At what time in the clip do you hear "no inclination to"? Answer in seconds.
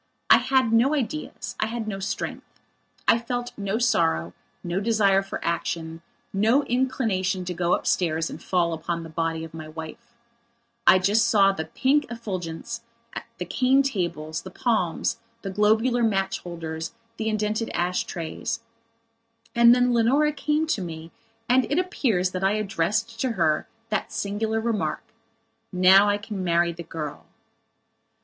6.33-7.53